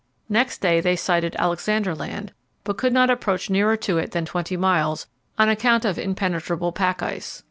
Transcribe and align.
Next 0.29 0.61
day 0.61 0.81
they 0.81 0.95
sighted 0.95 1.35
Alexander 1.37 1.93
Land, 1.93 2.33
but 2.63 2.75
could 2.75 2.91
not 2.91 3.11
approach 3.11 3.51
nearer 3.51 3.77
to 3.77 3.99
it 3.99 4.13
than 4.13 4.25
twenty 4.25 4.57
miles 4.57 5.05
on 5.37 5.47
account 5.47 5.85
of 5.85 5.99
impenetrable 5.99 6.71
pack 6.71 7.03
ice. 7.03 7.39